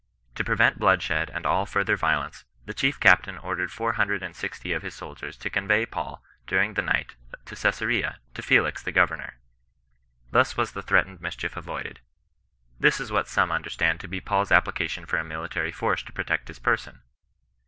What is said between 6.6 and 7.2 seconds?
the night